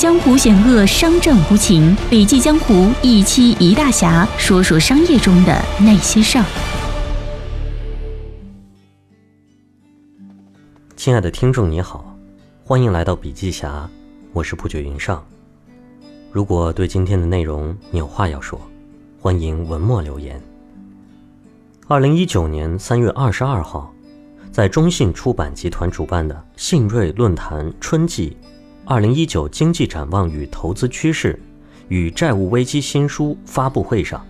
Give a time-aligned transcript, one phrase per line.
[0.00, 1.94] 江湖险恶，商战无情。
[2.08, 6.44] 笔记江湖一期一大侠，说说商业中的那些事儿。
[10.96, 12.16] 亲爱的听众，你好，
[12.64, 13.86] 欢迎来到笔记侠，
[14.32, 15.22] 我是不觉云上。
[16.32, 18.58] 如果对今天的内容你有话要说，
[19.20, 20.40] 欢迎文末留言。
[21.88, 23.92] 二零一九年三月二十二号，
[24.50, 28.34] 在中信出版集团主办的信瑞论坛春季。
[28.90, 31.40] 二零一九经济展望与投资趋势
[31.86, 34.20] 与债务危机新书发布会上，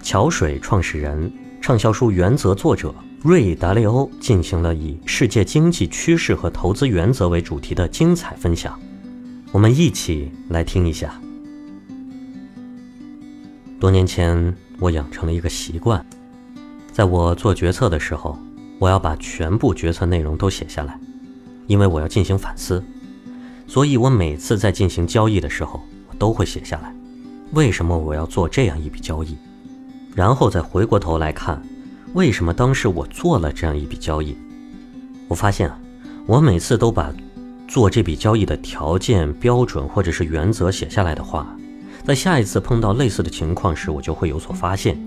[0.00, 1.28] 桥水创始人、
[1.60, 2.94] 畅销书《原则》作者
[3.24, 8.78] 瑞达利欧进行了以世界经济趋势和投资原则为主题的精彩分享。
[9.50, 11.20] 我们一起来听一下。
[13.80, 16.06] 多年前，我养成了一个习惯，
[16.92, 18.38] 在我做决策的时候，
[18.78, 20.96] 我要把全部决策内容都写下来，
[21.66, 22.80] 因为我要进行反思。
[23.68, 26.92] 所以，我每次在进行交易的时候，我都会写下来，
[27.52, 29.36] 为什么我要做这样一笔交易，
[30.14, 31.62] 然后再回过头来看，
[32.14, 34.34] 为什么当时我做了这样一笔交易。
[35.28, 35.78] 我发现啊，
[36.26, 37.12] 我每次都把
[37.68, 41.54] 做这笔交易的条件、标准或者是原则写下来的话，
[42.04, 44.98] 在下一次碰到类似的情况时，我就会有所发现。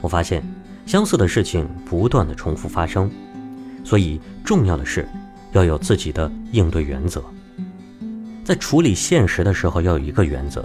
[0.00, 0.42] 我发现
[0.86, 3.10] 相似的事情不断的重复发生，
[3.84, 5.06] 所以重要的是
[5.52, 7.22] 要有自己的应对原则。
[8.44, 10.62] 在处理现实的时候，要有一个原则：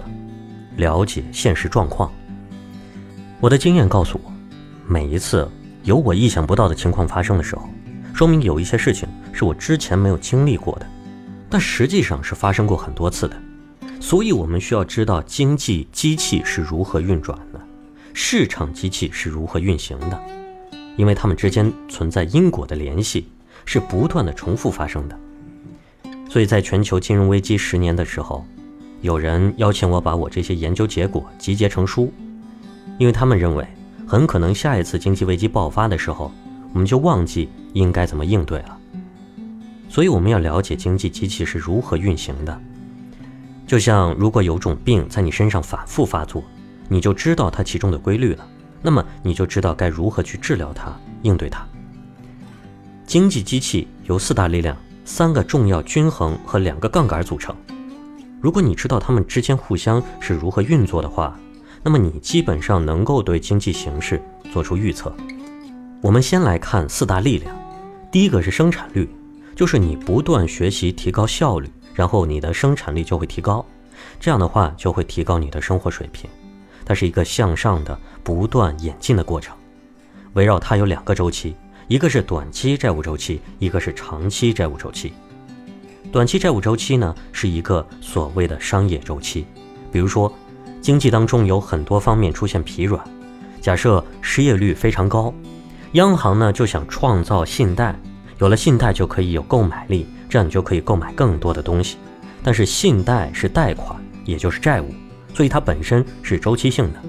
[0.76, 2.12] 了解现实状况。
[3.40, 4.30] 我的经验告诉我，
[4.86, 5.48] 每一次
[5.82, 7.66] 有我意想不到的情况发生的时候，
[8.12, 10.86] 说明有一些事情是我之前没有经历过的，
[11.48, 13.42] 但实际上是发生过很多次的。
[13.98, 17.58] 所以，我们需要知道经济机器是如何运转的，
[18.12, 20.22] 市场机器是如何运行的，
[20.98, 23.26] 因为它们之间存在因果的联系，
[23.64, 25.18] 是不断的重复发生的。
[26.30, 28.46] 所以在全球金融危机十年的时候，
[29.00, 32.12] 有人邀请我把我这些研究结果集结成书，
[32.98, 33.66] 因为他们认为
[34.06, 36.30] 很可能下一次经济危机爆发的时候，
[36.72, 38.78] 我们就忘记应该怎么应对了。
[39.88, 42.60] 所以我们要了解经济机器是如何运行的。
[43.66, 46.44] 就像如果有种病在你身上反复发作，
[46.88, 48.46] 你就知道它其中的规律了，
[48.82, 51.66] 那么你就知道该如何去治疗它、应对它。
[53.04, 54.76] 经济机器由四大力量。
[55.10, 57.54] 三个重要均衡和两个杠杆组成。
[58.40, 61.36] 如果你知道它们之间互相是如何运作的话，
[61.82, 64.22] 那么你基本上能够对经济形势
[64.52, 65.12] 做出预测。
[66.00, 67.54] 我们先来看四大力量。
[68.12, 69.10] 第一个是生产率，
[69.56, 73.66] 就是你不断学习提高效率，然后你的生产力就会提高，
[74.20, 76.30] 这样的话就会提高你的生活水平。
[76.84, 79.56] 它是一个向上的不断演进的过程。
[80.34, 81.56] 围绕它有两个周期。
[81.90, 85.12] 一个是短期债务周期，一个是长期债务周期。
[86.12, 89.44] 短期债务周期呢，是一个所谓的商业周期。
[89.90, 90.32] 比如说，
[90.80, 93.04] 经济当中有很多方面出现疲软，
[93.60, 95.34] 假设失业率非常高，
[95.94, 98.00] 央行呢就想创造信贷，
[98.38, 101.96] 有了信贷就可以有购买力，这样你就可以购买更多的东西。
[102.40, 104.94] 但是信贷是贷款，也就是债务，
[105.34, 107.02] 所以它本身是周期性的。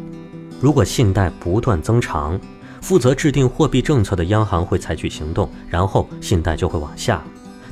[0.59, 2.39] 如果信贷不断增长，
[2.81, 7.23] 负责制定货币政策的央行会采取行动，然后信贷就会往下，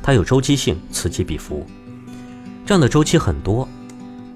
[0.02, 1.66] 它有周期性，此起彼伏。
[2.64, 3.68] 这样的周期很多，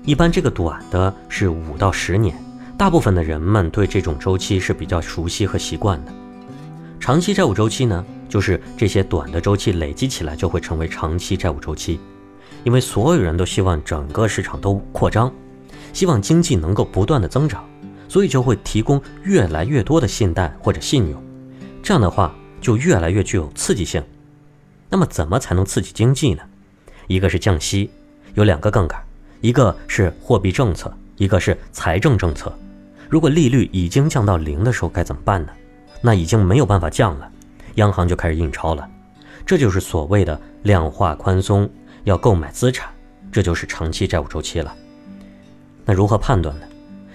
[0.05, 2.37] 一般这个短的是五到十年，
[2.77, 6.12] 大部分的人们对这种周期是比较熟悉和习惯的。
[6.99, 12.01] 长期债务周期呢，就是这些短的周期累积起来就会成为长期债务周期，
[12.65, 15.33] 因为所有人都希望整个市场都扩张，
[15.93, 17.65] 希望经济能够不断的增长。
[18.09, 21.23] 所以就会提供越来越多的信贷或者信用，
[21.83, 24.03] 这样的话就越来越具有刺激性。
[24.89, 26.43] 那么怎么才能刺激经济呢？
[27.07, 27.91] 一个是降息，
[28.35, 29.03] 有两个杠杆，
[29.41, 32.57] 一个是货币政策，一个是财政政策。
[33.09, 35.53] 如果利率已经降到零的时候该怎么办呢？
[36.01, 37.31] 那已经没有办法降了，
[37.77, 38.89] 央行就开始印钞了，
[39.45, 41.69] 这就是所谓的量化宽松，
[42.05, 42.89] 要购买资产，
[43.33, 44.75] 这就是长期债务周期了。
[45.85, 46.67] 那如何判断呢？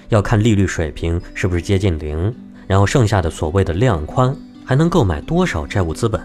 [0.10, 2.34] 要看利率水平是不是接近零，
[2.68, 4.36] 然后剩下的所谓的量宽
[4.66, 6.22] 还能购买多少债务资本，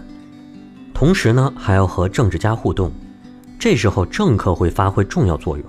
[0.93, 2.91] 同时呢还要和政治家互动，
[3.59, 5.65] 这时候政客会发挥重要作用，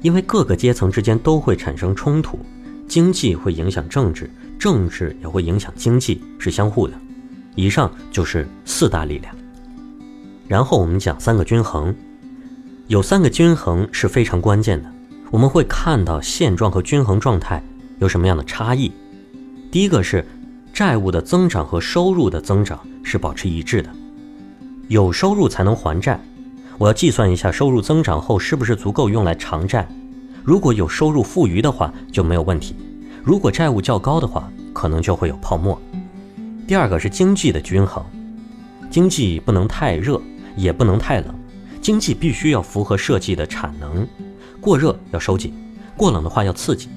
[0.00, 2.38] 因为各个阶层之间都会产生冲突，
[2.88, 6.94] 经济会影响政治，政治也会影响经济，是相互的。
[7.54, 9.34] 以上就是四大力量，
[10.48, 11.94] 然后我们讲三个均衡，
[12.86, 14.91] 有三个均衡是非常关键的。
[15.32, 17.62] 我们会看到现状和均衡状态
[18.00, 18.92] 有什么样的差异？
[19.70, 20.22] 第一个是
[20.74, 23.88] 债务的增长和收入的增长是保持一致的，
[24.88, 26.20] 有收入才能还债。
[26.76, 29.88] 我要计算一下收入增长后是不是足够用来偿债。
[30.44, 32.74] 如果有收入富余的话就没有问题；
[33.24, 35.80] 如果债务较高的话，可能就会有泡沫。
[36.66, 38.04] 第二个是经济的均衡，
[38.90, 40.20] 经济不能太热，
[40.56, 41.34] 也不能太冷，
[41.80, 44.06] 经济必须要符合设计的产能，
[44.62, 45.52] 过热要收紧，
[45.96, 46.88] 过冷的话要刺激。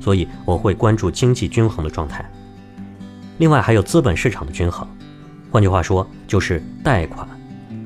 [0.00, 2.24] 所以我会关注经济均衡的状态。
[3.36, 4.88] 另外还有资本市场的均衡，
[5.50, 7.28] 换句话说就是贷款，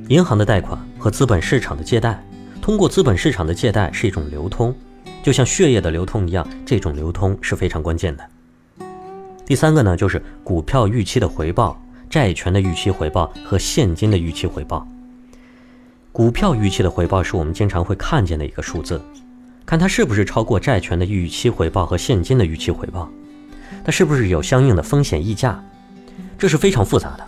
[0.09, 2.25] 银行的贷款和资本市场的借贷，
[2.63, 4.73] 通过资本市场的借贷是一种流通，
[5.25, 8.25] 就像血液的流通一样，这种流通是非常关键的。
[9.45, 11.77] 第三个呢，就是股票预期的回报、
[12.09, 14.87] 债权的预期回报和现金的预期回报。
[16.13, 19.01] 股票预期的回报是我们经常会看见的一个数字。
[19.67, 23.11] 看它是不是超过债权的预期回报和现金的预期回报，
[23.85, 25.63] 它是不是有相应的风险溢价，
[26.39, 27.27] 这是非常复杂的。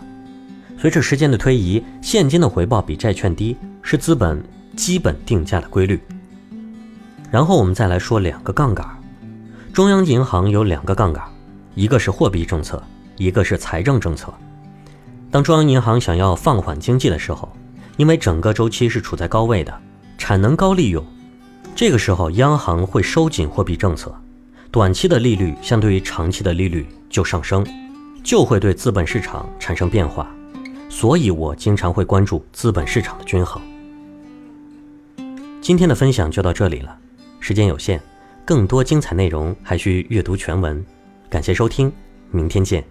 [0.79, 4.43] 随着时间的推移，现金的回报比债券低是资本
[4.75, 5.99] 基本定价的规律。
[7.31, 8.85] 然后我们再来说两个杠杆，
[9.73, 11.23] 中央银行有两个杠杆，
[11.73, 12.81] 一个是货币政策，
[13.17, 14.31] 一个是财政政策。
[15.31, 17.51] 当中央银行想要放缓经济的时候，
[17.97, 19.75] 因为整个周期是处在高位的，
[20.19, 21.03] 产能高利用。
[21.77, 24.11] 这个时候，央行会收紧货币政策，
[24.71, 27.63] 短期的利率相对于长期的利率就上升，
[28.23, 30.27] 就会对资本市场产生变化。
[30.89, 33.61] 所以我经常会关注资本市场的均衡。
[35.61, 36.97] 今天的分享就到这里了，
[37.39, 38.01] 时间有限，
[38.43, 40.83] 更多精彩内容还需阅读全文。
[41.29, 41.93] 感谢收听，
[42.31, 42.83] 明天见。